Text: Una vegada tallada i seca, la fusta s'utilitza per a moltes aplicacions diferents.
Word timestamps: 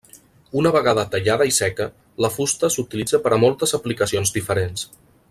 Una 0.61 0.71
vegada 0.75 1.03
tallada 1.15 1.47
i 1.49 1.53
seca, 1.57 1.87
la 2.25 2.33
fusta 2.39 2.73
s'utilitza 2.77 3.23
per 3.27 3.37
a 3.39 3.43
moltes 3.47 3.79
aplicacions 3.81 4.35
diferents. 4.39 4.89